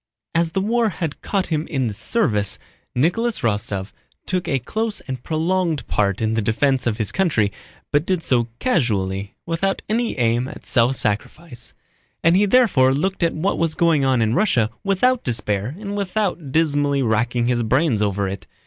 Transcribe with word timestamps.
As 0.33 0.53
the 0.53 0.61
war 0.61 0.89
had 0.89 1.21
caught 1.21 1.45
him 1.53 1.67
in 1.67 1.85
the 1.85 1.93
service, 1.93 2.57
Nicholas 2.95 3.41
Rostóv 3.41 3.91
took 4.25 4.47
a 4.47 4.57
close 4.57 4.99
and 5.01 5.21
prolonged 5.21 5.85
part 5.85 6.23
in 6.23 6.33
the 6.33 6.41
defense 6.41 6.87
of 6.87 6.97
his 6.97 7.11
country, 7.11 7.51
but 7.91 8.03
did 8.03 8.23
so 8.23 8.47
casually, 8.57 9.35
without 9.45 9.83
any 9.87 10.17
aim 10.17 10.47
at 10.47 10.65
self 10.65 10.95
sacrifice, 10.95 11.75
and 12.23 12.35
he 12.35 12.47
therefore 12.47 12.95
looked 12.95 13.21
at 13.21 13.35
what 13.35 13.59
was 13.59 13.75
going 13.75 14.03
on 14.03 14.23
in 14.23 14.33
Russia 14.33 14.71
without 14.83 15.23
despair 15.23 15.75
and 15.79 15.95
without 15.95 16.51
dismally 16.51 17.03
racking 17.03 17.45
his 17.45 17.61
brains 17.61 18.01
over 18.01 18.27
it. 18.27 18.47